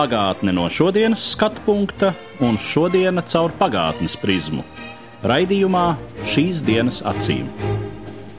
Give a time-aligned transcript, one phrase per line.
[0.00, 4.62] Pagātne no šodienas skatu punkta un šodienas caur pagātnes prizmu.
[5.28, 5.82] Raidījumā
[6.24, 7.50] šīs dienas acīm.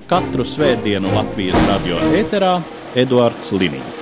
[0.09, 2.55] Katru svētdienu Latvijas radio eterā
[2.97, 4.01] Eduards Liniņš.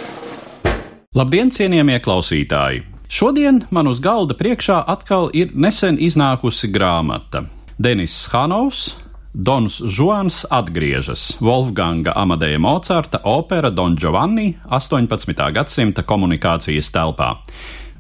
[1.20, 2.86] Labdien, cienījamie klausītāji!
[3.12, 7.44] Šodien man uz galda priekšā atkal ir nesen iznākusi grāmata
[7.76, 8.94] Denis Hanovs.
[9.34, 15.52] Dons Juans atgriežas Wolfganga Amadeja Mocarta opera Don Giovanni 18.
[15.54, 17.36] gadsimta komunikācijas telpā.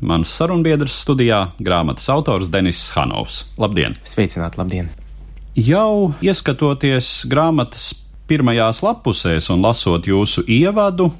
[0.02, 3.46] Mans sarunbiedrs studijā- grāmatas autors Denis Hanovs.
[3.58, 3.96] Labdien!
[4.04, 4.90] Sveicināti, labdien!
[5.55, 7.93] Jau ieskatoties grāmatas
[8.27, 11.12] pirmajās lapusēs un lasot jūsu ievadu,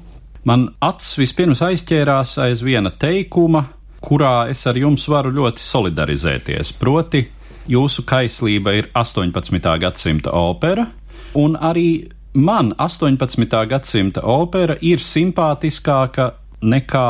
[0.44, 3.68] man acis vispirms aizķērās aiz viena teikuma,
[4.02, 6.72] kurā es ar jums varu ļoti solidarizēties.
[6.72, 7.28] Proti,
[7.68, 9.76] jūsu kaislība ir 18.
[9.80, 10.86] gadsimta opera,
[11.34, 13.66] un arī man 18.
[13.68, 17.08] gadsimta opera ir simpātiskāka nekā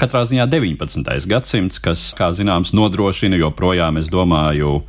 [0.00, 1.28] katrā ziņā 19.
[1.30, 4.80] gadsimts, kas, kā zināms, nodrošina joprojām, es domāju,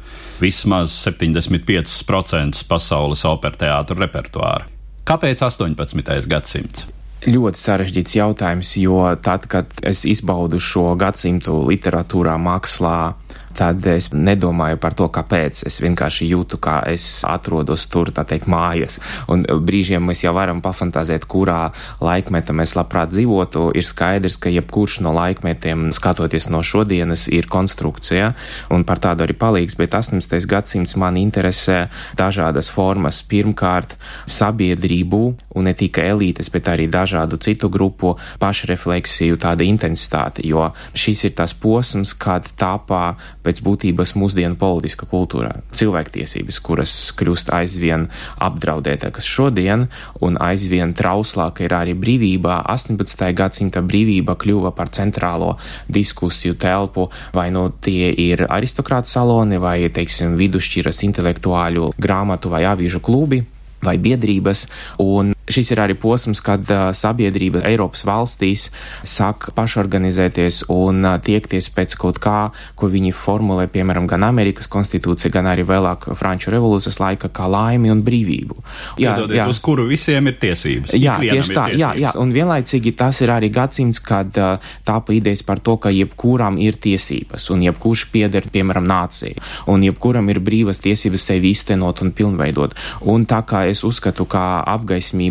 [0.42, 4.70] vismaz 75% pasaules operteātru repertuāru.
[5.08, 6.28] Kāpēc 18.
[6.32, 6.88] gadsimts?
[7.24, 13.14] Ļoti sarežģīts jautājums, jo tad, kad es izbaudu šo gadsimtu literatūrā, mākslā,
[13.56, 15.64] tad es nedomāju par to, kāpēc.
[15.68, 19.00] Es vienkārši jūtu, kā es atrodos tur, tā teikt, mājas.
[19.32, 21.72] Un brīžiem mēs jau varam pafantazēt, kurā
[22.04, 23.70] laikmetā mēs labprāt dzīvotu.
[23.78, 28.34] Ir skaidrs, ka jebkurš no laikmetiem, skatoties no šodienas, ir konstrukcija,
[28.74, 29.78] un par tādu arī palīgs.
[29.80, 30.38] Bet 18.
[30.50, 31.88] gadsimts man interesē
[32.20, 33.22] dažādas formas.
[33.24, 33.96] Pirmkārt,
[34.30, 35.24] sabiedrību,
[35.56, 41.36] un ne tikai elites, bet arī dažādu citu grupu pašrefleksiju, tāda intensitāte, jo šis ir
[41.38, 48.08] tas posms, kad tāpā pēc būtības mūsdienu politiska kultūra, cilvēktiesības, kuras kļūst aizvien
[48.44, 49.88] apdraudētākas šodien,
[50.24, 52.62] un aizvien trauslāka ir arī brīvība.
[52.74, 53.26] 18.
[53.38, 55.56] gadsimta brīvība kļuva par centrālo
[55.92, 62.66] diskusiju telpu, vai no nu tie ir aristokrāta saloni, vai, teiksim, vidusšķiras intelektuāļu grāmatu vai
[62.68, 63.44] avīžu klubi
[63.84, 64.68] vai biedrības,
[65.04, 68.70] un šis ir arī posms, kad uh, sabiedrība Eiropas valstīs
[69.04, 72.38] sāk pašorganizēties un uh, tiekties pēc kaut kā,
[72.80, 77.92] ko viņi formulē, piemēram, gan Amerikas konstitūcija, gan arī vēlāk Franču revolūcijas laika, kā laimi
[77.92, 78.60] un brīvību.
[79.02, 79.48] Jā, Iedodiet, jā.
[79.52, 80.96] uz kuru visiem ir tiesības.
[80.96, 85.44] Jā, tieši tā, jā, jā, un vienlaicīgi tas ir arī gadsimts, kad uh, tāpa idejas
[85.44, 90.80] par to, ka jebkuram ir tiesības, un jebkurš pieder, piemēram, nācija, un jebkuram ir brīvas
[90.84, 92.78] tiesības sevi iztenot un pilnveidot.
[93.12, 94.64] Un tā kā es uzskatu, ka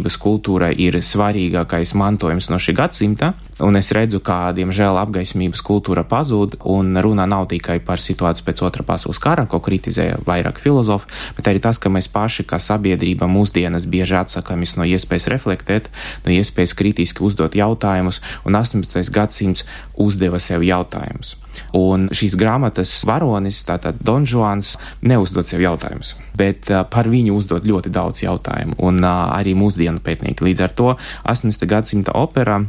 [0.03, 6.05] apgaismības kultūra ir svarīgākais mantojums no šī gadsimta, un es redzu, kā, diemžēl, apgaismības kultūra
[6.09, 11.11] pazūd, un runa nav tikai par situāciju pēc otrā pasaules kara, ko kritizēja vairāk filozofi,
[11.39, 15.89] bet arī tas, ka mēs paši, kā sabiedrība, mūsdienas bieži atsakāmies no iespējas reflektēt,
[16.27, 18.99] no iespējas kritiski uzdot jautājumus, un 18.
[19.15, 21.37] gadsimts uzdeva sev jautājumus.
[21.77, 24.75] Un šīs grāmatas varonis, tātad Don Juans,
[25.05, 30.49] neuzdod sev jautājumus, bet par viņu uzdod ļoti daudz jautājumu, un arī mūsdienu pētnieki.
[30.49, 30.95] Līdz ar to
[31.29, 31.69] 18.
[31.69, 32.63] gadsimta opera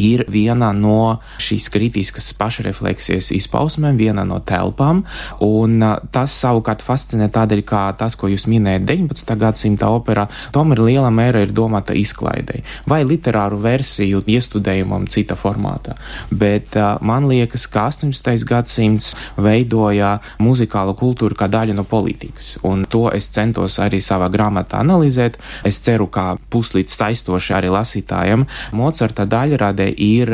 [0.00, 5.04] ir viena no šīs kritiskas pašrefleksijas izpausmēm, viena no telpām,
[5.44, 5.84] un
[6.14, 9.34] tas savukārt fascinē tādēļ, ka tas, ko jūs minējat 19.
[9.40, 15.96] gadsimta operā, tomēr liela mēra ir domāta izklaidei vai literāru versiju iestudējumam cita formātā.
[16.30, 18.44] Bet man liekas, ka 18.
[18.48, 24.82] gadsimts veidoja muzikālu kultūru kā daļu no politikas, un to es centos arī savā grāmatā
[24.82, 25.38] analizēt.
[25.66, 30.30] Es ceru, ka puslīdz saistoši arī lasītājiem Mocarta daļradē ir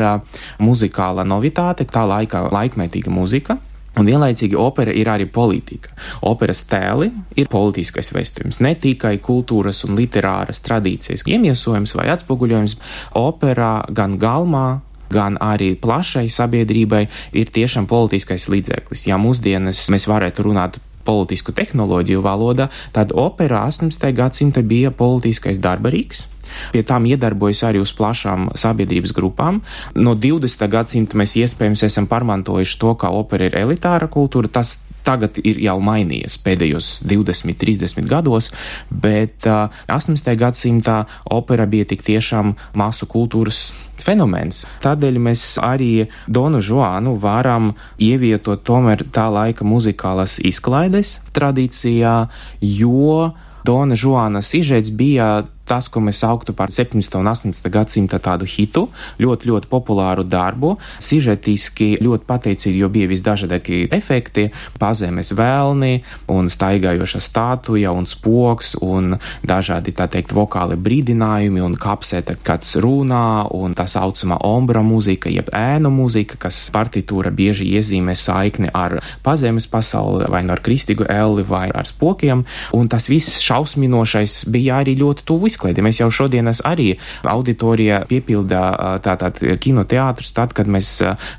[0.61, 3.57] muzikāla novitāte, tā laika laikmetīga muzika.
[3.99, 5.91] Un vienlaicīgi opera ir arī politika.
[6.23, 12.77] Operas tēli ir politiskais vēstījums, ne tikai kultūras un literāras tradīcijas iemiesojums vai atspoguļojums.
[13.19, 14.79] Operā gan galmā,
[15.11, 17.03] gan arī plašai sabiedrībai
[17.35, 19.09] ir tiešām politiskais līdzeklis.
[19.11, 24.11] Ja mūsdienas mēs varētu runāt politisku tehnoloģiju valodā, tad opera 18.
[24.15, 26.27] gadsimta bija politiskais darba rīks.
[26.73, 29.61] Pie tām iedarbojas arī uz plašām sabiedrības grupām.
[29.95, 30.67] No 20.
[30.71, 34.51] gadsimta mēs iespējams esam pārmantojuši to, ka opera ir elitāra kultūra.
[34.51, 38.51] Tas tagad ir jau mainījies pēdējos 20, 30 gados,
[38.89, 40.33] bet uh, 18.
[40.39, 41.01] gadsimtā
[41.33, 43.71] opera bija tik tiešām masu kultūras
[44.01, 44.63] fenomens.
[44.83, 52.15] Tādēļ mēs arī Donu Žuānu varam ievietot tomēr tā laika muzikālās izklaides tradīcijā,
[52.61, 53.31] jo
[53.65, 57.17] Dona Žuāna sižets bija tas, ko mēs sauktu par 17.
[57.19, 57.69] un 18.
[57.71, 58.87] gadsimta tādu hitu,
[59.21, 64.49] ļoti, ļoti populāru darbu, sižetiski ļoti pateicīgi, jo bija visdažādākie efekti,
[64.81, 69.15] pazemes vēlni un staigājoša statuja un spoks un
[69.47, 75.51] dažādi, tā teikt, vokāli brīdinājumi un kapsēta, kāds runā un tā saucamā ombra mūzika, jeb
[75.55, 81.45] ēnu mūzika, kas partitūra bieži iezīmē saikni ar pazemes pasauli vai no ar kristīgu elli
[81.47, 82.43] vai ar spokiem,
[82.77, 85.83] un tas viss šausminošais bija arī ļoti tuvu izklaidi.
[85.85, 86.95] Mēs jau šodienas arī
[87.27, 88.63] auditorijā piepildā
[89.05, 90.93] tātad kinoteātrus, tad, kad mēs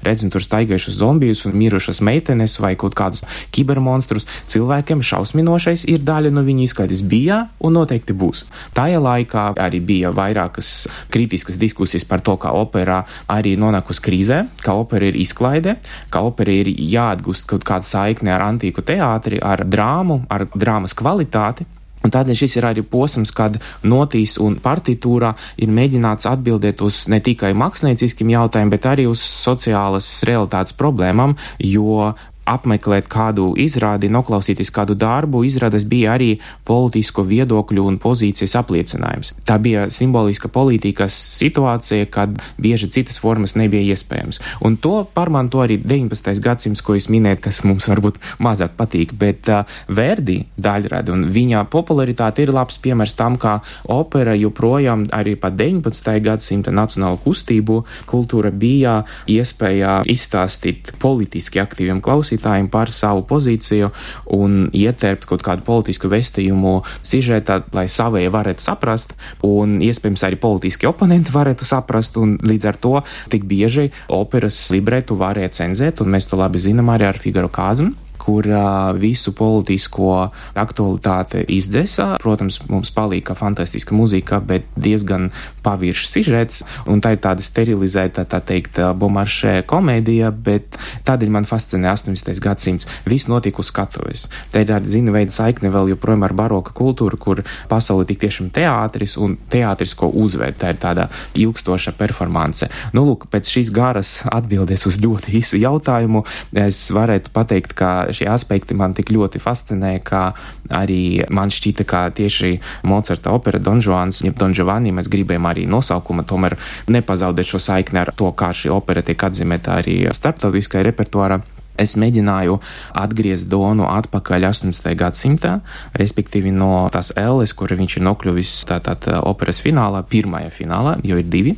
[0.04, 3.24] redzam tur staigājušus zombijus un mirušas meitenes vai kaut kādus
[3.54, 4.28] kibermonstrus.
[4.52, 8.44] Cilvēkiem šausminošais ir daļa no viņa izklaides bija un noteikti būs.
[8.76, 10.72] Tajā laikā arī bija vairākas
[11.12, 15.78] kritiskas diskusijas par to, kā opera arī nonākusi krīzē, kā opera ir izklaide,
[16.12, 21.68] kā opera ir jāatgūst kaut kāda saikne ar antīku teātri, ar drāmu, ar drāmas kvalitāti.
[22.02, 25.32] Un tādēļ šis ir arī posms, kad notīs un partitūrā
[25.62, 32.12] ir mēģināts atbildēt uz ne tikai mākslinieciskiem jautājumiem, bet arī uz sociālas realitātes problēmām, jo
[32.48, 36.32] apmeklēt kādu izrādi, noklausīties kādu darbu, izrādes bija arī
[36.66, 39.32] politisko viedokļu un pozīcijas apliecinājums.
[39.46, 44.40] Tā bija simboliska politikas situācija, kad bieži citas formas nebija iespējams.
[44.66, 46.40] Un to pārmanto arī 19.
[46.42, 51.64] gadsimts, ko es minēju, kas mums varbūt mazāk patīk, bet uh, Verdi daļrada un viņa
[51.70, 53.58] popularitāte ir labs piemērs tam, kā
[53.92, 56.12] opera joprojām arī pa 19.
[56.24, 63.90] gadsimta nacionālu kustību kultūra bija iespēja izstāstīt politiski aktīviem klausītājiem klausītājiem par savu pozīciju
[64.32, 70.86] un ietērpt kaut kādu politisku vestījumu sižetā, lai savējie varētu saprast, un iespējams arī politiski
[70.86, 76.28] oponenti varētu saprast, un līdz ar to tik bieži operas libretu varēja cenzēt, un mēs
[76.28, 82.12] to labi zinām arī ar Figaro Kazmu kur uh, visu politisko aktualitāti izdzēsā.
[82.22, 85.30] Protams, mums palīga fantastiska muzika, bet diezgan
[85.62, 91.92] paviršs sižets, un tā ir tāda sterilizēta, tā teikt, bomaršē komēdija, bet tādēļ man fascinē
[91.92, 92.38] 18.
[92.42, 92.88] gadsimts.
[93.08, 94.26] Viss notika uz skatuves.
[94.52, 98.50] Tā ir tāda zina veida saikne vēl joprojām ar baroka kultūru, kur pasauli tik tiešām
[98.54, 100.60] teātris un teātris, ko uzvērt.
[100.62, 101.08] Tā ir tāda
[101.38, 102.68] ilgstoša performance.
[102.96, 106.24] Nu, lūk, pēc šīs garas atbildes uz ļoti īsu jautājumu,
[106.64, 110.32] es varētu pateikt, ka šie aspekti man tik ļoti fascinē, ka
[110.72, 112.52] arī man šķita, ka tieši
[112.88, 116.58] Mocarta opera Don Juans, jeb Don Giovanni, mēs gribējām arī nosaukuma tomēr
[116.92, 121.42] nepazaudēt šo saikni ar to, kā šī opera tiek atzīmēta arī starptautiskajā repertuārā.
[121.80, 122.58] Es mēģināju
[123.00, 124.92] atgriezt Donu atpakaļ 18.
[124.98, 125.54] gadsimtā,
[125.98, 131.30] respektīvi no tās Elles, kur viņš ir nokļuvis tātad operas finālā, pirmajā finālā, jo ir
[131.32, 131.56] divi.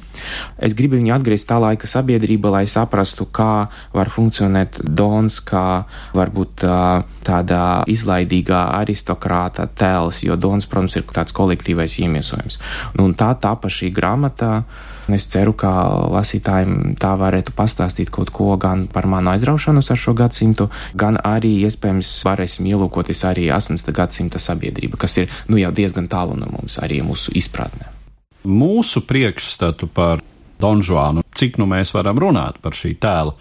[0.62, 5.84] Es gribu viņu atgriezt tā laika sabiedrība, lai saprastu, kā var funkcionēt Dons, kā
[6.14, 6.64] varbūt
[7.26, 12.60] tādā izlaidīgā aristokrāta tēls, jo Dons, protams, ir tāds kolektīvais iemiesojums.
[12.94, 14.62] Nu, un tā tapa šī grāmata.
[15.12, 15.70] Es ceru, ka
[16.14, 21.52] lasītājiem tā varētu pastāstīt kaut ko gan par manu aizraušanos ar šo gadsimtu, gan arī
[21.66, 23.92] iespējams varēsim ielūkoties arī 18.
[23.92, 27.90] gadsimta sabiedrība, kas ir nu, jau diezgan tālu no mums, arī mūsu izpratnē.
[28.44, 30.22] Mūsu priekšstatu par
[30.60, 33.34] Donžuānu, cik nu mēs varam runāt par šī tēla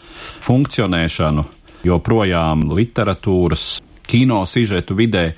[0.43, 1.43] funkcionēšanu,
[1.87, 3.67] joprojām literatūras
[4.07, 5.31] kino sižetu vidē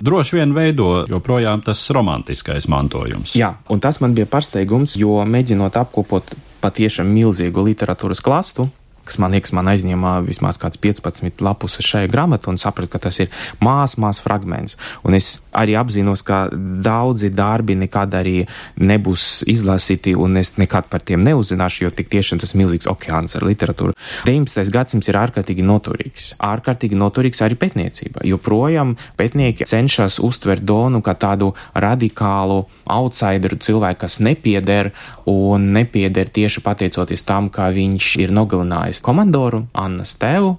[0.00, 3.36] droši vien veido joprojām tas romantiskais mantojums.
[3.38, 8.68] Jā, un tas man bija pārsteigums, jo mēģinot apkopot patiešām milzīgu literatūras klastu,
[9.04, 13.18] kas man liekas, man aizņēma vismaz kāds 15 lapus šajā grāmatā un sapratu, ka tas
[13.22, 13.30] ir
[13.64, 14.78] mās, mās fragments.
[15.06, 18.36] Un es arī apzinos, ka daudzi darbi nekad arī
[18.80, 23.46] nebūs izlasīti, un es nekad par tiem neuzzināšu, jo tik tiešām tas milzīgs okeāns ar
[23.48, 23.96] literatūru.
[24.28, 24.70] 19.
[24.72, 26.32] gadsimts ir ārkārtīgi noturīgs.
[26.42, 34.02] Ārkārtīgi noturīgs arī pētniecība, jo projām pētnieki cenšas uztvert Donu kā tādu radikālu outsideru cilvēku,
[34.04, 34.92] kas nepieder
[35.28, 40.58] un nepieder tieši pateicoties tam, ka viņš ir nogalinājis iesaist komandoru, Annas tēvu,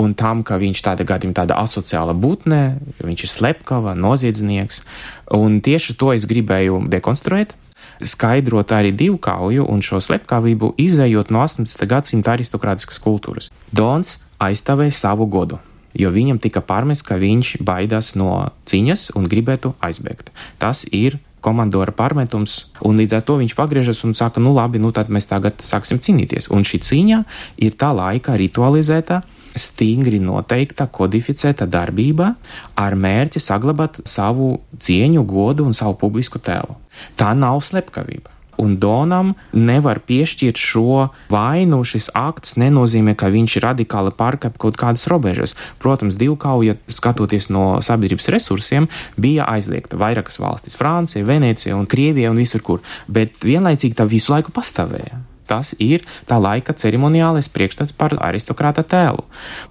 [0.00, 4.82] un tam, ka viņš tāda gadījumā tāda asociāla būtne, viņš ir slepkava, noziedznieks,
[5.30, 7.54] un tieši to es gribēju dekonstruēt.
[8.02, 11.84] Skaidrot arī divu kauju un šo slepkavību, izējot no 18.
[11.86, 13.52] gadsimta aristokrātiskas kultūras.
[13.70, 15.60] Dons aizstāvēja savu godu,
[15.94, 20.32] jo viņam tika pārmests, ka viņš baidās no cīņas un gribētu aizbēgt.
[20.58, 24.92] Tas ir komandora pārmetums, un līdz ar to viņš pagriežas un saka, nu labi, nu
[24.96, 26.50] tad mēs tagad sāksim cīnīties.
[26.54, 27.22] Un šī cīņa
[27.66, 29.22] ir tā laika ritualizēta,
[29.54, 32.32] stingri noteikta, kodificēta darbība
[32.80, 36.74] ar mērķi saglabāt savu cieņu, godu un savu publisku tēlu.
[37.18, 38.33] Tā nav slepkavība.
[38.58, 41.82] Un Donam nevar piešķirt šo vainu.
[41.84, 45.56] Šis akts nenozīmē, ka viņš radikāli pārkāpj kaut kādas robežas.
[45.82, 52.36] Protams, divkauja, skatoties no sabiedrības resursiem, bija aizliegta vairākas valstis- Francija, Venecija un Krievija un
[52.36, 55.24] visur kur, bet vienlaicīgi tā visu laiku pastāvēja.
[55.44, 59.24] Tas ir tā laika ceremoniālais priekšstats par aristokrāta tēlu.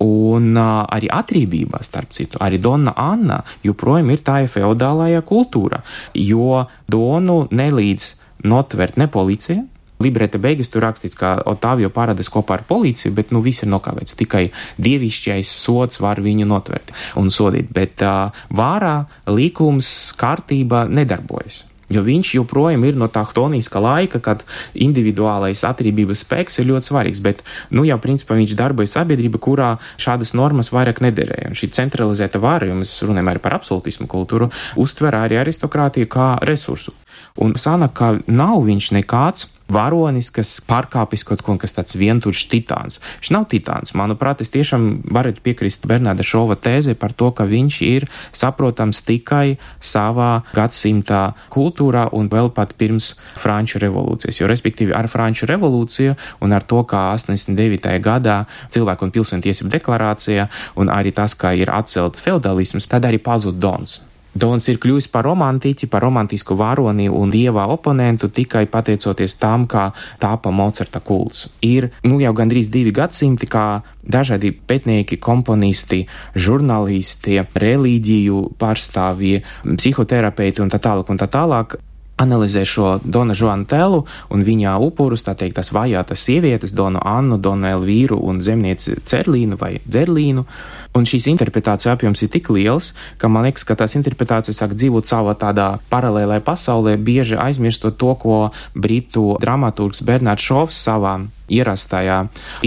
[0.06, 5.82] Un uh, arī atrībībā, starp citu, arī Donna Anna joprojām ir tā feudālajā kultūra,
[6.13, 9.63] jo Donu nelīdz notvert ne policija.
[10.03, 14.17] Librete beigas tur rakstīts, ka Otāvio parādās kopā ar policiju, bet nu viss ir nokavēts.
[14.19, 14.47] Tikai
[14.83, 19.88] dievišķais sots var viņu notvert un sodīt, bet uh, vārā likums
[20.19, 21.63] kārtība nedarbojas.
[21.93, 27.21] Jo viņš joprojām ir no tā htoniska laika, kad individuālais atribības spēks ir ļoti svarīgs,
[27.23, 27.43] bet,
[27.75, 31.51] nu, jau principā viņš darbojas sabiedrība, kurā šādas normas vairāk nederēja.
[31.51, 36.33] Un šī centralizēta vāra, jo mēs runājam arī par absolutismu kultūru, uztver arī aristokrātiju kā
[36.47, 36.95] resursu.
[37.42, 43.00] Un sanāk, ka nav viņš nekāds varonis, kas pārkāpis kaut ko, kas tāds vientuļš titāns.
[43.22, 43.94] Viņš nav titāns.
[43.98, 49.58] Manuprāt, es tiešām varu piekrist Bernāda Šova tēzē par to, ka viņš ir saprotams tikai
[49.82, 54.42] savā gadsimta kultūrā un vēl pat pirms Franču revolūcijas.
[54.42, 57.98] Jo, respektīvi, ar Franču revolūciju un ar to, kā 89.
[58.04, 63.22] gadā cilvēku un pilsēņu tiesību deklarācija un arī tas, ka ir atcelts feudalisms, tad arī
[63.24, 64.02] pazud Dons.
[64.34, 69.92] Dons ir kļuvis par romantiķi, par romantisku varoni un dieva oponentu tikai pateicoties tam, kā
[70.22, 71.48] tāpa Mocerta kults.
[71.62, 79.44] Ir nu jau gandrīz divi gadsimti, kā dažādi pētnieki, komponisti, žurnālisti, reliģiju pārstāvji,
[79.78, 81.78] psihoterapeiti un tā tālāk un tā tālāk
[82.18, 87.40] analizē šo Dona Žuana tēlu un viņa upurus, tā teikt, tas vajātas sievietes, Donu Annu,
[87.42, 90.46] Donu Elvīru un zemnieci Cerlīnu vai Dzerlīnu.
[90.93, 95.09] Un šīs interpretācijas apjoms ir tik liels, ka man liekas, ka tās interpretācijas sāk dzīvot
[95.09, 98.38] savā tādā paralēlē pasaulē, bieži aizmirstot to, ko
[98.77, 101.15] britu dramaturgs Bernards Šovs savā
[101.50, 102.19] ierastajā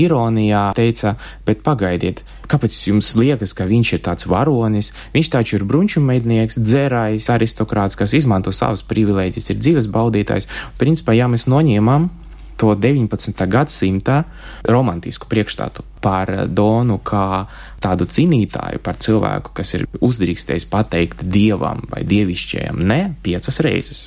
[0.03, 1.15] ironijā teica,
[1.47, 4.93] bet pagaidiet, kāpēc jums liekas, ka viņš ir tāds varonis?
[5.15, 10.51] Viņš taču ir brunču mednieks, dzērājs, aristokrāts, kas izmanto savas privilēģijas, ir dzīves baudītājs.
[10.83, 12.11] Principā, ja mēs noņemam
[12.57, 13.47] to 19.
[13.47, 14.25] gadsimta
[14.65, 17.47] romantisku priekšstatu par Donu kā
[17.83, 24.07] tādu cīnītāju, par cilvēku, kas ir uzdrīkstējis pateikt dievam vai dievišķajam ne piecas reizes.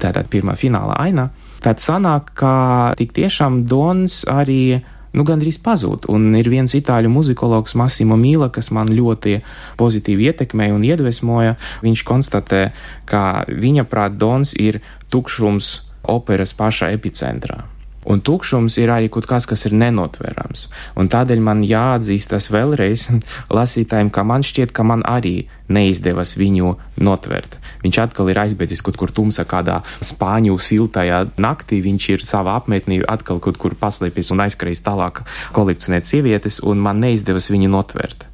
[0.00, 1.30] Tātad pirmā fināla aina.
[1.60, 2.54] Tad sanāk, ka
[2.96, 4.80] tik tiešām Dons arī
[5.12, 6.06] nu, gandrīz pazūd.
[6.12, 9.40] Un ir viens itāļu muzikologs, Massimo Mīla, kas man ļoti
[9.80, 11.56] pozitīvi ietekmēja un iedvesmoja.
[11.84, 12.62] Viņš konstatē,
[13.10, 14.80] ka viņa prāt Dons ir
[15.12, 17.64] tukšums operas pašā epicentrā.
[18.08, 20.68] Un tukšums ir arī kaut kas, kas ir nenotverams.
[20.96, 23.10] Un tādēļ man jāatzīst tas vēlreiz
[23.56, 26.72] lasītājiem, ka man šķiet, ka man arī neizdevas viņu
[27.04, 27.58] notvert.
[27.84, 31.82] Viņš atkal ir aizbēdzis kaut kur tumsā, kādā spāņu siltajā naktī.
[31.84, 37.04] Viņš ir savā apmetnī atkal kaut kur paslēpis un aizskrējis tālāk kolekcionēt sievietes, un man
[37.04, 38.29] neizdevas viņu notvert.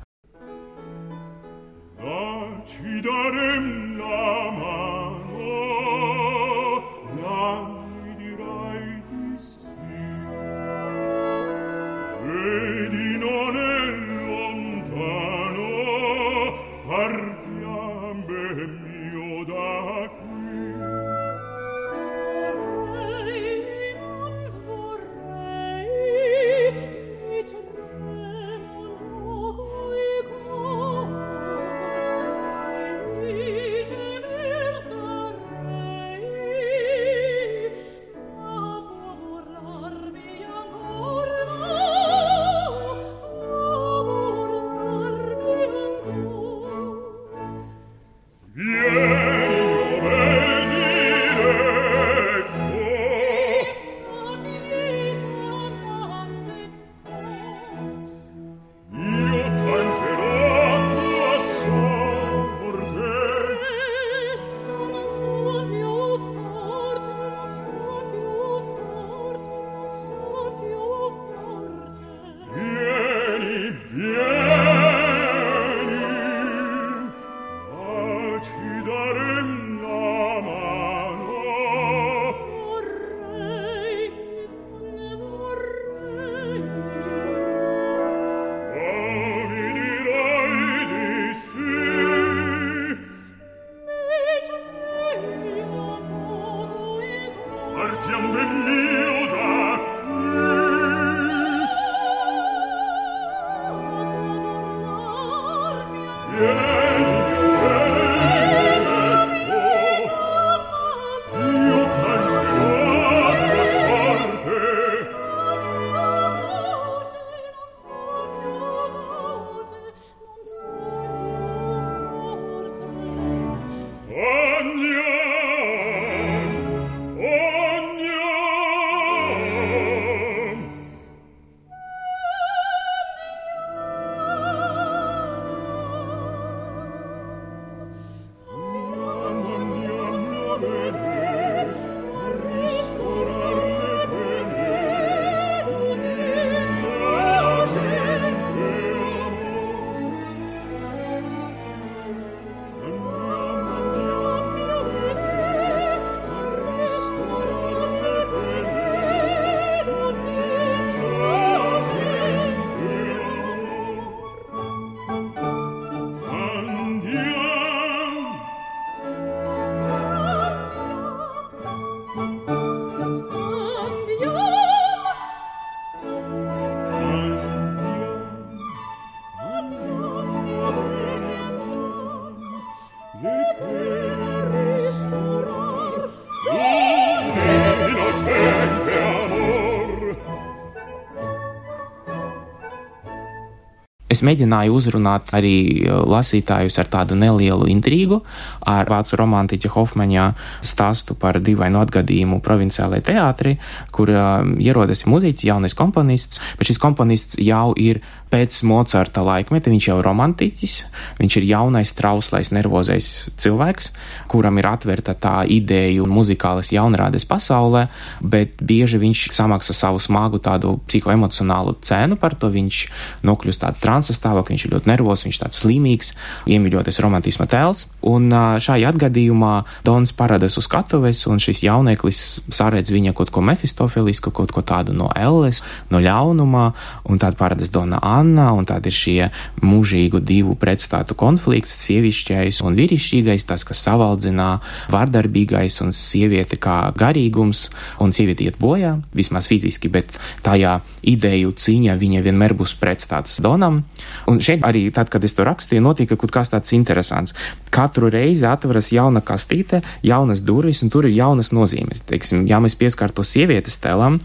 [194.16, 198.22] Es mēģināju uzrunāt arī uh, lasītājus ar tādu nelielu intrigu,
[198.64, 200.26] ar vācu romantiķa Hofmaņā
[200.64, 203.56] stāstu par dīvainu atgadījumu provinciālajai teātrī,
[203.92, 208.00] kur uh, ierodas mūziķis, jaunais komponists, bet šis komponists jau ir
[208.32, 210.74] pēc Mocarta laikmeta, viņš jau ir romantiķis,
[211.20, 213.92] viņš ir jaunais, trauslais, nervozais cilvēks,
[214.30, 217.86] kuram ir atverta tā ideju muzikālas jaunrādes pasaulē,
[218.20, 222.82] bet bieži viņš samaksā savu smagu tādu psihoemocionālu cenu par to, viņš
[223.26, 226.12] nokļūst tādā transa stāvoklī, viņš ir ļoti nervozs, viņš tāds slimīgs,
[226.46, 232.20] iemīļoties romantisma tēls, un šajā atgadījumā Dons parādās uz skatuves, un šis jauneklis
[232.54, 236.66] saredz viņa kaut ko mefistofelisku, kaut ko tādu no elles, no ļaunumā,
[237.10, 239.30] un tad parādās Dona Anna, un tad ir šie
[239.62, 244.50] mūžīgu divu pretstātu konflikts, sievišķais un vīrišķīgais, tas, kas savaldzinā,
[244.92, 247.66] vardarbīgais un sieviete kā garīgums,
[248.02, 250.14] un sieviete iet bojā, vismaz fiziski, bet
[250.46, 253.84] tajā ideju cīņā viņa vienmēr būs pretstāts Donam.
[254.30, 257.34] Un šeit arī tad, kad es to rakstīju, notika kaut kas tāds interesants.
[257.74, 262.04] Katru reizi atveras jauna kastīte, jaunas durvis, un tur ir jaunas nozīmes.
[262.08, 264.20] Teiksim, ja mēs pieskārtos sievietes tēlam,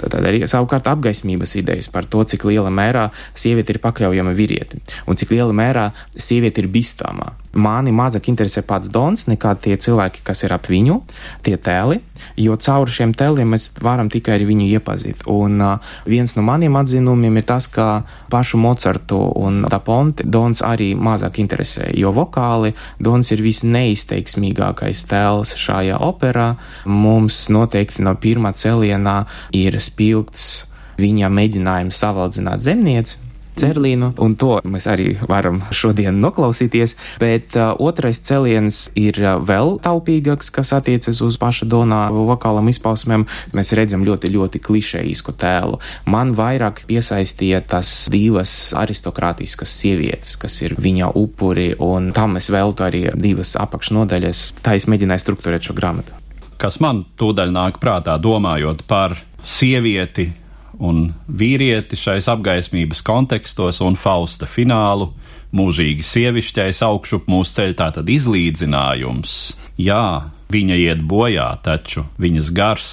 [0.00, 5.18] tad arī savukārt apgaismības idejas par to, cik liela mērā sieviete ir pakļaujama vīrieti un
[5.18, 7.32] cik liela mērā sieviete ir bīstamā.
[7.56, 10.98] Mani mazāk interesē pats Dons nekā tie cilvēki, kas ir ap viņu,
[11.46, 12.02] tie tēli,
[12.36, 15.24] jo caur šiem tēliem mēs varam tikai viņu iepazīt.
[15.32, 20.90] Un uh, viens no maniem atzinumiem ir tas, ka pašu Mocartu un Daponte Dons arī
[20.94, 26.52] mazāk interesē, jo vokāli Dons ir visneizteiksmīgākais tēls šajā operā.
[26.84, 29.22] Mums noteikti no pirmā celienā
[29.56, 30.66] ir spilgts
[31.00, 33.22] viņa mēģinājums savaldzināt zemnieci.
[33.56, 39.78] Cerlīnu, un to mēs arī varam šodien noklausīties, bet uh, otrais celiens ir uh, vēl
[39.80, 43.24] taupīgāks, kas attiecas uz paša Donā vokālam izpausmēm.
[43.56, 45.80] Mēs redzam ļoti, ļoti klišejisku tēlu.
[46.04, 52.84] Man vairāk piesaistīja tas divas aristokrātiskas sievietes, kas ir viņa upuri, un tam es veltu
[52.84, 54.50] arī divas apakšnodaļas.
[54.60, 56.20] Tā es mēģināju strukturēt šo grāmatu.
[56.60, 60.30] Kas man tūdaļ nāk prātā, domājot par sievieti
[60.78, 65.12] un vīrieti šais apgaismības kontekstos un Fausta finālu.
[65.56, 69.36] Mūžīgi sievišķais augšup mūsu ceļ tātad izlīdzinājums.
[69.80, 72.90] Jā, viņa iet bojā, taču viņas gars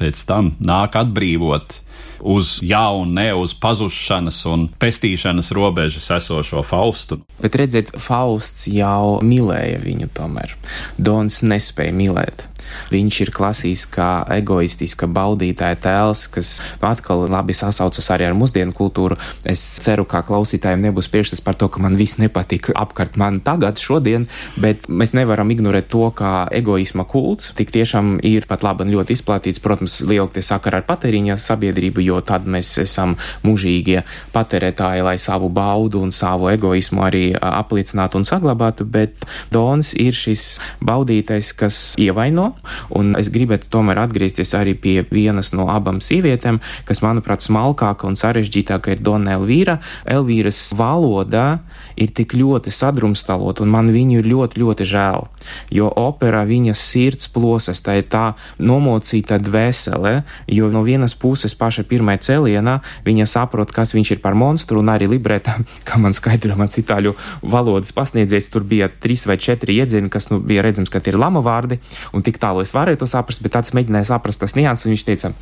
[0.00, 1.76] pēc tam nāk atbrīvot
[2.20, 7.20] uz jaunu, ne uz pazušanas un pestīšanas robežas esošo Faustu.
[7.40, 10.56] Bet redziet, Fausts jau mīlēja viņu tomēr.
[10.98, 12.46] Dons nespēja mīlēt.
[12.90, 16.52] Viņš ir klasiskā, egoistiska baudītāja tēls, kas
[16.84, 19.18] atkal labi sasaucas arī ar mūsdienu kultūru.
[19.48, 23.80] Es ceru, ka klausītājiem nebūs priekšstats par to, ka man viss nepatīk apkārt man tagad,
[23.80, 24.26] šodien,
[24.60, 29.62] bet mēs nevaram ignorēt to, ka egoisma kults tik tiešām ir pat labi ļoti izplatīts.
[29.62, 34.02] Protams, lielākie sakara ar patēriņa sabiedrību, jo tad mēs esam mūžīgie
[34.34, 40.58] patērētāji, lai savu baudu un savu egoismu arī apliecinātu un saglabātu, bet Dons ir šis
[40.84, 42.54] baudītais, kas ievaino Lamelo,
[42.90, 48.16] un es gribētu tomēr atgriezties arī pie vienas no abām sievietēm, kas, manuprāt, smalkāka un
[48.16, 49.80] sarežģītāka ir Dona Elvīra.
[50.04, 51.60] Elvīras valoda
[51.96, 55.26] ir tik ļoti sadrumstalot, un man viņu ir ļoti, ļoti žēl,
[55.70, 61.84] jo operā viņas sirds plosas, tā ir tā nomocīta dvēsele, jo no vienas puses paša
[61.88, 65.58] pirmā cēlienā viņa saprot, kas viņš ir par monstru, un arī librētā,
[65.88, 70.40] kā man skaidro mans itāļu valodas pasniedzējs, tur bija trīs vai četri iedzieni, kas nu,
[70.40, 71.80] bija redzams, ka tie ir lama vārdi,
[72.16, 75.04] un tik tālu es varēju to saprast, bet tāds mēģināja saprast tas nianses, un viņš
[75.08, 75.32] teica,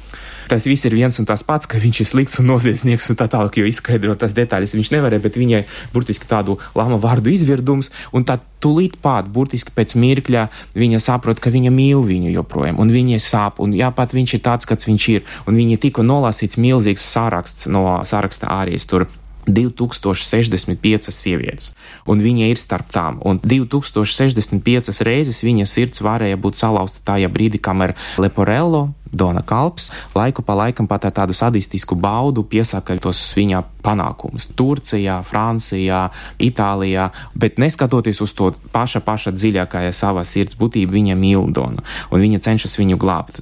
[0.50, 3.28] tas viss ir viens un tas pats, ka viņš ir slikts un noziedznieks un tā
[3.30, 5.62] tālāk, jo izskaidrot tas detaļas viņš nevarēja, bet viņai
[5.94, 11.52] burtiski tādu lama vārdu izvirdums, un tā tūlīt pat, burtiski pēc mirkļa, viņa saprot, ka
[11.54, 15.08] viņa mīl viņu joprojām, un viņai sāp, un jā, pat viņš ir tāds, kāds viņš
[15.14, 19.08] ir, un viņa tikko nolasīts milzīgs sāraksts no sāraksta ārijas tur.
[19.48, 21.72] 2065 sievietes,
[22.06, 23.18] un viņa ir starp tām.
[23.26, 30.42] Un 2065 reizes viņa sirds varēja būt salauzta tajā brīdī, kamēr Leporello, Dona Kalps, laiku
[30.42, 37.58] pa laikam pat ar tādu sadistisku baudu piesaka tos viņa panākumus Turcijā, Francijā, Itālijā, bet
[37.58, 42.76] neskatoties uz to paša, paša dziļākajā savā sirds būtību, viņa mīl Donu, un viņa cenšas
[42.80, 43.40] viņu glābt.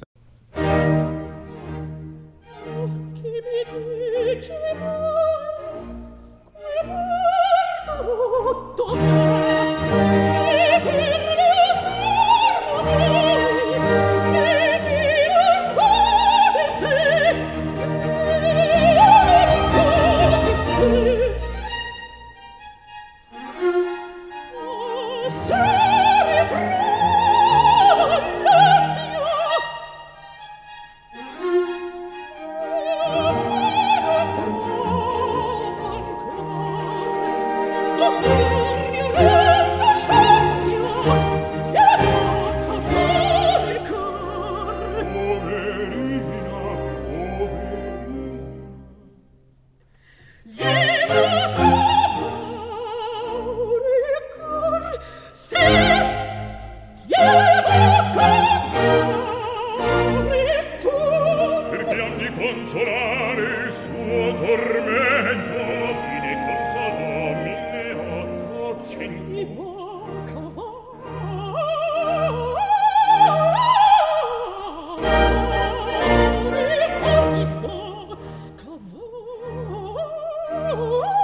[80.69, 81.16] Oh.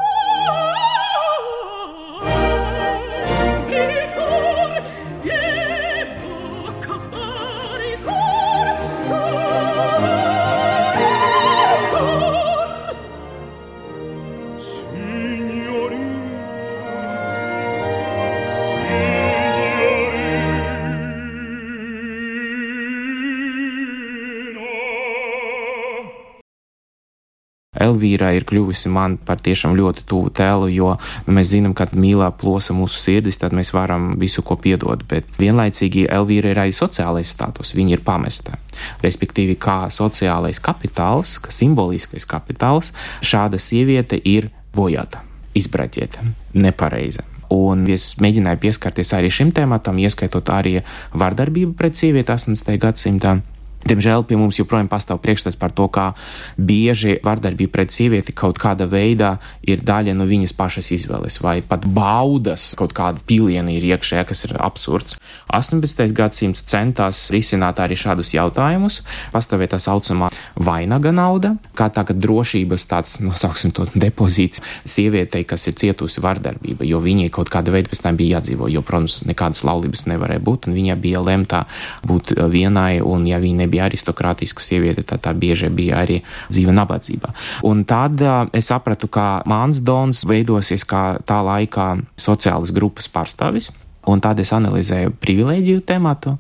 [28.03, 30.89] Elvīra ir kļuvusi man par tiešām ļoti tuvu tēlu, jo
[31.31, 36.09] mēs zinām, ka mīlā plosa mūsu sirdis, tad mēs varam visu ko piedot, bet vienlaicīgi
[36.11, 38.59] Elvīra ir arī sociālais status, viņa ir pamesta.
[38.99, 42.91] Respektīvi, kā sociālais kapitāls, kā simboliskais kapitāls,
[43.23, 45.23] šāda sieviete ir bojāta,
[45.55, 46.27] izbraķēta,
[46.59, 47.23] nepareiza.
[47.55, 50.81] Un es mēģināju pieskarties arī šim tematam, ieskaitot arī
[51.15, 52.75] vardarbību pret sievieti 18.
[52.83, 53.37] gadsimtā.
[53.83, 56.13] Diemžēl pie mums joprojām pastāv priekšstats par to, kā
[56.55, 59.35] bieži vardarbība pret sievieti kaut kāda veidā
[59.67, 64.45] ir daļa no viņas pašas izvēles, vai pat baudas kaut kāda piliena ir iekšējā, kas
[64.47, 65.17] ir absurds.
[65.51, 66.05] 18.
[66.15, 69.01] gadsimts centās risināt arī šādus jautājumus.
[69.35, 75.67] Pastāvēja tā saucamā vainaga nauda, kā tā, ka drošības tāds, nosauksim to depozīts sievietei, kas
[75.67, 79.65] ir cietusi vardarbība, jo viņai kaut kāda veida pēc tam bija jādzīvo, jo, protams, nekādas
[79.67, 81.65] laulības nevarēja būt, un viņa bija lemtā
[82.07, 86.75] būt vienai, un ja viņa nebija bija aristokrātiska sieviete, tad tā bieži bija arī dzīve
[86.75, 87.33] nabadzībā.
[87.69, 88.21] Un tad
[88.53, 91.95] es sapratu, ka mans dons veidosies kā tā laikā
[92.29, 93.73] sociālas grupas pārstāvis.
[94.03, 96.33] Un tad es analizēju privilēģiju tematu.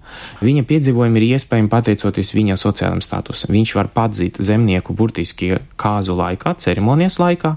[0.43, 3.53] Viņa piedzīvojumi ir iespējami pateicoties viņa sociālajam statusam.
[3.55, 7.53] Viņš var padzīt zemnieku burtiski kāzu laikā, ceremonijas laikā,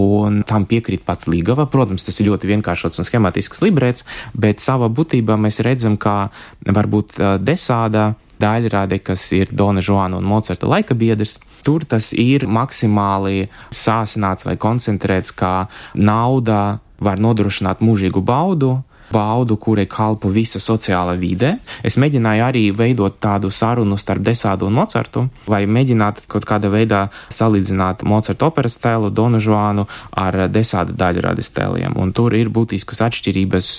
[0.00, 1.68] un tam piekrīt pat Līgava.
[1.68, 6.30] Protams, tas ir ļoti vienkāršots un schematisks librets, bet savā būtībā mēs redzam, ka
[6.64, 11.38] varbūt desāda daļrāde, kas ir Dona Žoana un Mocerta laika biedrs.
[11.64, 18.78] Tur tas ir maksimāli sāsināts vai koncentrēts, kā nauda var nodrošināt mūžīgu baudu,
[19.10, 21.56] baudu, kurai kalpo visa sociāla vide.
[21.84, 27.08] Es mēģināju arī veidot tādu sarunu starp Desādu un Mocartu, vai mēģināt kaut kādā veidā
[27.32, 31.98] salīdzināt Mocarta operas tēlu, Donu Žuānu ar Desāda daļrades tēliem.
[31.98, 33.78] Un tur ir būtiskas atšķirības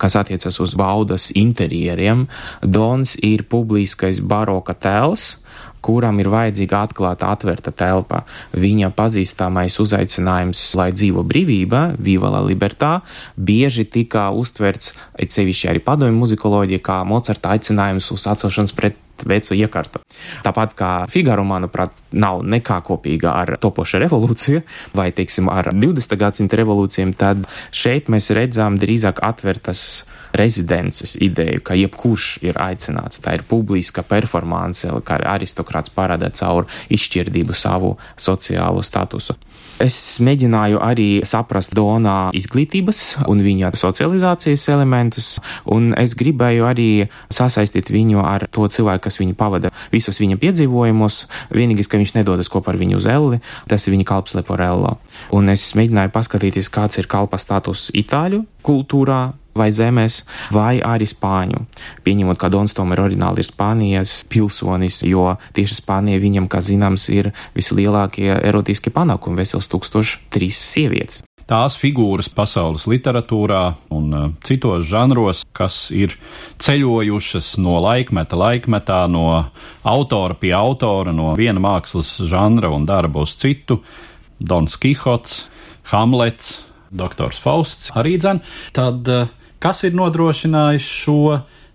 [0.00, 2.26] kas attiecas uz baudas interjeriem.
[2.62, 5.36] Dons ir publiskais baroka tēls,
[5.84, 8.24] kuram ir vajadzīga atklāta, atvērta telpa.
[8.52, 13.00] Viņa pazīstamais uzaicinājums, lai dzīvo brīvība, viva la libertā,
[13.36, 20.02] bieži tika uztverts, sevišķi arī padomju muzikoloģija, kā Mocarta aicinājums uz atcelšanos pret veco iekārtu.
[20.44, 24.62] Tāpat kā Figaro, manuprāt, nav nekā kopīga ar topošu revolūciju
[24.96, 26.16] vai, teiksim, ar 20.
[26.20, 29.84] gadsimta revolūcijām, tad šeit mēs redzam drīzāk atvērtas
[30.36, 33.22] rezidences ideju, ka jebkurš ir aicināts.
[33.22, 39.36] Tā ir publiska performance, kā aristokrāts parāda caur izšķirdību savu sociālo statusu.
[39.80, 45.30] Es mēģināju arī saprast Donā izglītības un viņa socializācijas elementus,
[45.64, 46.88] un es gribēju arī
[47.32, 51.22] sasaistīt viņu ar to cilvēku, kas viņu pavada visus viņa piedzīvojumus.
[51.56, 53.40] Vienīgais, ka viņš nedodas kopā ar viņu uz Elli,
[53.72, 54.98] tas ir viņa kalps Leporello.
[55.32, 59.20] Un es mēģināju paskatīties, kāds ir kalpa status Itāļu kultūrā,
[59.56, 60.22] vai zemēs,
[60.54, 61.64] vai arī spāņu.
[62.06, 67.32] Pieņemot, ka Dons tomēr oriģināli ir Spānijas pilsonis, jo tieši Spānija viņam, kā zināms, ir
[67.56, 71.24] vislielākie erotiskie panākumi- vesels 1003 sievietes.
[71.50, 76.14] Tās figūras pasaules literatūrā un uh, citos žanros, kas ir
[76.62, 79.50] ceļojušas no laikmeta laikmetā, no
[79.82, 83.80] autora pie autora, no viena mākslas žanra un darba uz citu-
[84.50, 85.48] Dons Kihots,
[85.90, 88.42] Hamlets, Doktors Fausts arī dzen,
[88.76, 89.28] tad uh,
[89.60, 91.34] Kas ir nodrošinājis šo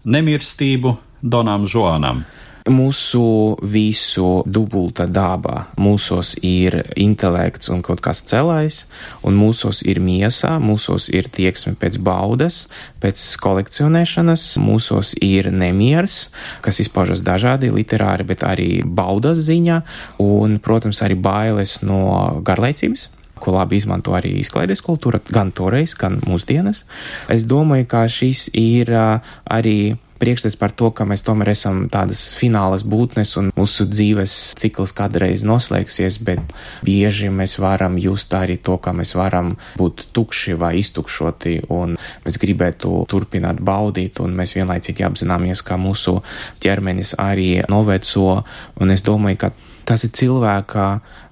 [0.09, 2.23] nemirstību Donam Žoanam?
[2.65, 3.21] Mūsu
[3.61, 8.79] visu dubulta daba, mūsos ir intelekts un kaut kas celais,
[9.21, 12.63] un mūsos ir miesā, mūsos ir tieksme pēc baudas,
[13.05, 16.31] pēc kolekcionēšanas, mūsos ir nemieris,
[16.65, 19.83] kas izpaužas dažādi literāri, bet arī baudas ziņā,
[20.25, 23.11] un, protams, arī bailes no garlaicības
[23.45, 26.83] ko labi izmanto arī izklaides kultūra, gan toreiz, gan mūsdienas.
[27.31, 29.77] Es domāju, ka šis ir arī
[30.19, 35.43] priekšstats par to, ka mēs tomēr esam tādas finālas būtnes un mūsu dzīves cikls kādreiz
[35.47, 36.55] noslēgsies, bet
[36.87, 42.39] bieži mēs varam just arī to, ka mēs varam būt tukši vai iztukšoti un mēs
[42.41, 46.21] gribētu turpināt baudīt un mēs vienlaicīgi apzināmies, ka mūsu
[46.63, 48.41] ķermenis arī noveco
[48.79, 49.53] un es domāju, ka
[49.85, 50.85] Tas ir cilvēka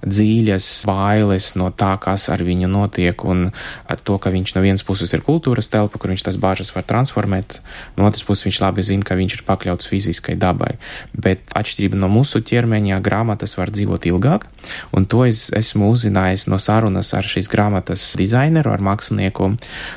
[0.04, 3.48] dziļas bailes no tā, kas ar viņu notiek, un
[3.90, 6.86] ar to, ka viņš no vienas puses ir kultūras telpa, kur viņš tas bāžas var
[6.86, 7.58] transformēt,
[7.98, 10.76] no otras puses viņš labi zina, ka viņš ir pakļauts fiziskai dabai.
[11.12, 14.46] Bet atšķirība no mūsu ķermeņa grāmatas var dzīvot ilgāk,
[14.94, 19.50] un to es esmu uzzinājis no sarunas ar šīs grāmatas dizaineru, ar mākslinieku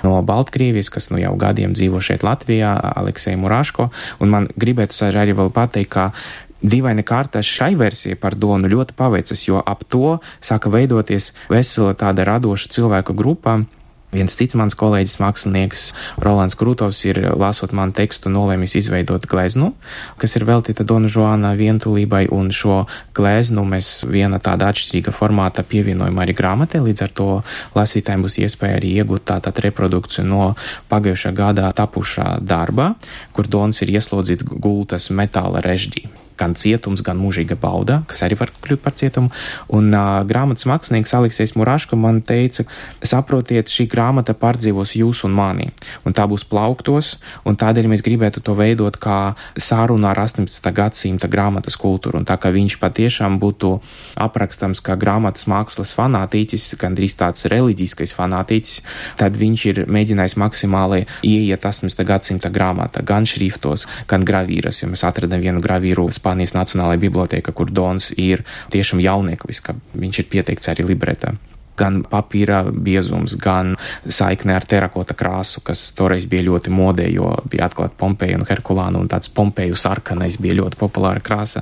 [0.08, 3.92] no Baltkrievijas, kas nu jau gadiem dzīvo šeit Latvijā, Aleksēju Murāško,
[4.24, 6.12] un man gribētu arī vēl pateikt, ka
[6.66, 12.26] Dīvaini kārtā šai versijai par Donu ļoti paveicas, jo ap to sāka veidoties vesela tāda
[12.26, 13.60] radoša cilvēku grupa.
[14.08, 15.82] Viens cits mans kolēģis, mākslinieks
[16.24, 19.74] Rolands Krūtovs, ir lasot manu tekstu, nolēmis izveidot gleznu,
[20.18, 22.86] kas ir veltīta Dona Žoāna vientulībai, un šo
[23.18, 27.28] gleznu mēs viena tāda atšķirīga formāta pievienojam arī grāmatai, līdz ar to
[27.76, 30.54] lasītājiem būs iespēja arī iegūt tātad reprodukciju no
[30.88, 32.96] pagājušā gadā tapušā darba,
[33.36, 36.08] kur Dons ir ieslodzīts gultas metāla režģī
[36.40, 39.32] gan cietums, gan mūžīga bauda, kas arī var kļūt par cietumu.
[39.74, 42.68] Un uh, grāmatas mākslinieks Aleksis Muraška man teica,
[43.02, 45.70] saprotiet, šī grāmata pārdzīvos jūs un mani,
[46.06, 47.16] un tā būs plauktos,
[47.48, 50.72] un tādēļ mēs gribētu to veidot kā sārunu ar 18.
[50.76, 53.74] gadsimta grāmatas kultūru, un tā kā viņš patiešām būtu
[54.24, 58.82] aprakstams kā grāmatas mākslas fanātītis, gandrīz tāds reliģiskais fanātītis,
[59.20, 62.04] tad viņš ir mēģinājis maksimāli ieiet 18.
[62.08, 67.72] gadsimta grāmatā, gan šriftos, gan gravīras, jo mēs atradām vienu gravīru Spānijas Nacionālajā biblioteka, kur
[67.72, 71.38] Dons ir tiešām jauneklis, ka viņš ir pieteikts arī libretā
[71.78, 73.76] gan papīra biezums, gan
[74.10, 78.98] saikne ar terakota krāsu, kas toreiz bija ļoti modē, jo bija atklāta Pompeja un Herkulāna,
[78.98, 81.62] un tāds Pompeju sarkanais bija ļoti populāra krāsa.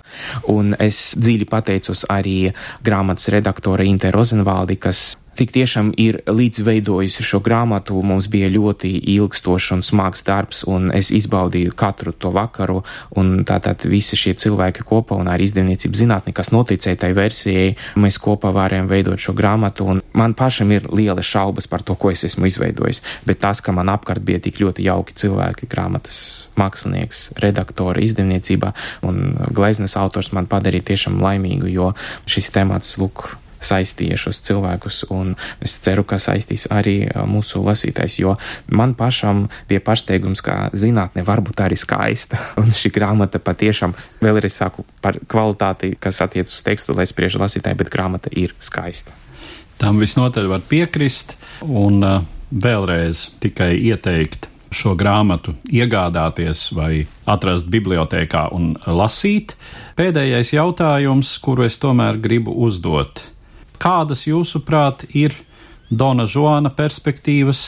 [0.51, 2.53] Un es dziļi pateicos arī
[2.85, 7.99] grāmatas redaktore Inte Rozenvaldi, kas tik tiešām ir līdzveidojusi šo grāmatu.
[8.05, 12.81] Mums bija ļoti ilgstošs un smags darbs, un es izbaudīju katru to vakaru.
[13.45, 18.51] Tātad visi šie cilvēki kopā un arī izdevniecības zinātni, kas noticēja tai versijai, mēs kopā
[18.55, 19.87] varējām veidot šo grāmatu.
[20.17, 23.91] Man pašam ir liela šaubas par to, ko es esmu izveidojis, bet tas, ka man
[23.93, 26.19] apkārt bija tik ļoti jauki cilvēki, grāmatas
[26.59, 28.73] mākslinieks, redaktori, izdevniecībā
[29.07, 31.91] un gleznes autors man padarīja tiešām laimīgu, jo
[32.29, 36.97] šis temats, lūk, saistīja šos cilvēkus, un es ceru, ka saistīs arī
[37.29, 38.35] mūsu lasītājs, jo
[38.67, 44.59] man pašam bija pārsteigums, ka zinātne var būt arī skaista, un šī grāmata patiešām vēlreiz
[44.61, 49.15] saku par kvalitāti, kas attiec uz tekstu, lai spriež lasītāji, bet grāmata ir skaista.
[49.81, 51.35] Tam visnotaļ var piekrist,
[51.67, 59.55] un uh, vēlreiz tikai ieteikt šo grāmatu iegādāties vai atrast bibliotekā un lasīt.
[59.99, 63.23] Pēdējais jautājums, kuru es tomēr gribu uzdot.
[63.81, 65.35] Kādas, jūsuprāt, ir
[65.89, 67.65] Dona Žuana perspektīvas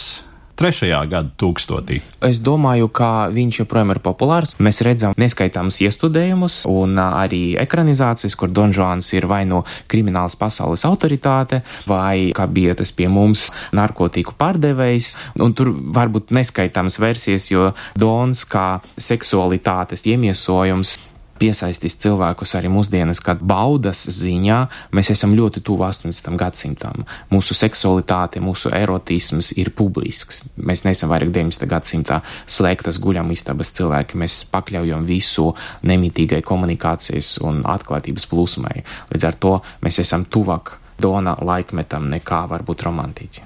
[0.57, 1.99] trešajā gada tūkstotī?
[2.25, 4.55] Es domāju, ka viņš joprojām ir populārs.
[4.63, 11.61] Mēs redzam neskaitāmus iestudējumus un arī ekranizācijas, kur Donžons ir vai no kriminālas pasaules autoritāte,
[11.89, 15.13] vai kā bija tas pie mums narkotiku pārdevējs.
[15.43, 20.97] Un tur var būt neskaitāmas versijas, jo Dons kā seksualitātes iemiesojums
[21.39, 24.59] piesaistīs cilvēkus arī mūsdienas, kad baudas ziņā
[24.95, 26.31] mēs esam ļoti tuvu 18.
[26.39, 27.05] gadsimtam.
[27.33, 30.43] Mūsu seksualitāte, mūsu erotisms ir publisks.
[30.57, 31.67] Mēs neesam vairāk 19.
[31.69, 34.19] gadsimtā slēgtas guļam istabas cilvēki.
[34.21, 35.51] Mēs pakļaujam visu
[35.87, 38.83] nemitīgai komunikācijas un atklātības plūsmai.
[39.13, 43.43] Līdz ar to mēs esam tuvāk Dona laikmetam nekā varbūt romantiķi.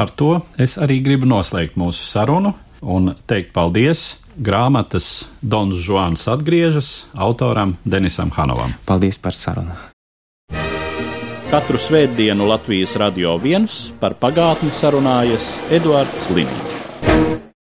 [0.00, 7.06] Ar to es arī gribu noslēgt mūsu sarunu un teikt paldies grāmatas Dons Žuans atgriežas
[7.14, 8.74] autoram Denisam Hanovam.
[8.86, 9.74] Paldies par sarunu!
[11.54, 17.43] Katru svētdienu Latvijas radio viens par pagātni sarunājas Eduards Līniņš.